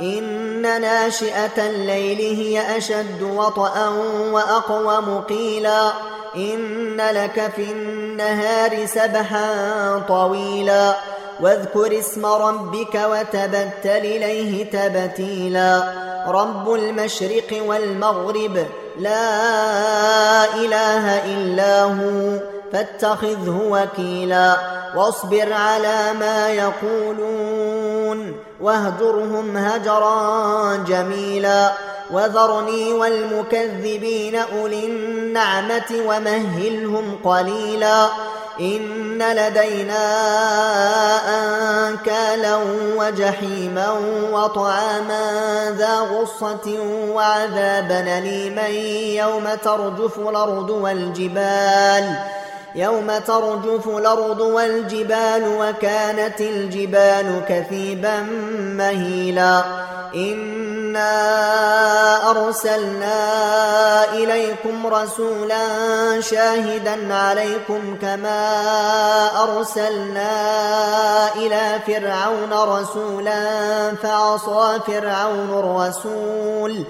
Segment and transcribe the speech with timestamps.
[0.00, 3.88] إن ناشئة الليل هي أشد وطئا
[4.32, 5.92] وأقوم قيلا
[6.36, 10.96] إن لك في النهار سبحا طويلا
[11.40, 15.92] واذكر اسم ربك وتبتل إليه تبتيلا
[16.26, 18.66] رب المشرق والمغرب
[18.98, 22.38] لا إله إلا هو
[22.72, 24.56] فاتخذه وكيلا
[24.96, 31.72] واصبر على ما يقولون واهجرهم هجرا جميلا.
[32.10, 38.08] وذرني والمكذبين أولي النعمة ومهلهم قليلا.
[38.60, 40.04] إن لدينا
[41.88, 42.58] أنكالا
[42.96, 43.92] وجحيما
[44.32, 45.24] وطعاما
[45.78, 48.66] ذا غصة وعذابا أليما
[49.22, 52.37] يوم ترجف الأرض والجبال.
[52.74, 58.20] يوم ترجف الأرض والجبال وكانت الجبال كثيبا
[58.60, 59.62] مهيلا.
[60.14, 61.10] إنا
[62.30, 63.18] أرسلنا
[64.12, 65.64] إليكم رسولا
[66.20, 68.40] شاهدا عليكم كما
[69.42, 70.30] أرسلنا
[71.36, 73.40] إلى فرعون رسولا
[74.02, 76.84] فعصى فرعون الرسول.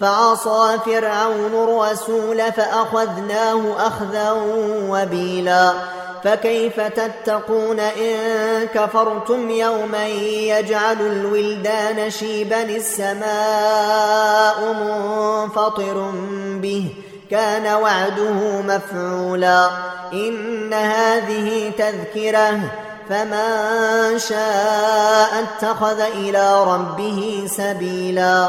[0.00, 4.30] فعصى فرعون الرسول فأخذناه أخذا
[4.88, 5.72] وبيلا.
[6.24, 13.26] فكيف تتقون إن كفرتم يوما يجعل الولدان شيبا السماء
[14.72, 16.10] منفطر
[16.62, 16.88] به
[17.30, 19.70] كان وعده مفعولا.
[20.12, 22.60] إن هذه تذكرة
[23.08, 28.48] فمن شاء اتخذ إلى ربه سبيلا.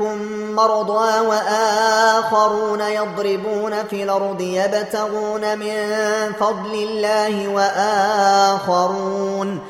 [0.00, 5.74] منكم مرضى وآخرون يضربون في الأرض يبتغون من
[6.40, 7.48] فضل الله
[8.68, 9.60] وآخرون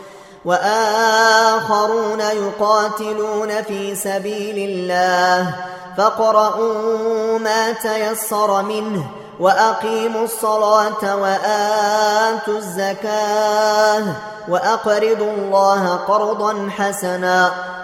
[0.45, 5.55] وآخرون يقاتلون في سبيل الله
[5.97, 9.05] فاقرؤوا ما تيسر منه
[9.41, 14.03] وأقيموا الصلاة وآتوا الزكاة
[14.49, 17.53] وأقرضوا الله قرضا حسنا